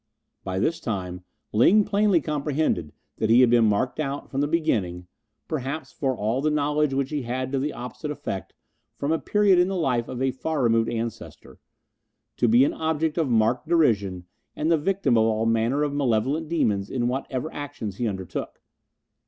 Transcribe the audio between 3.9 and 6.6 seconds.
out from the beginning perhaps for all the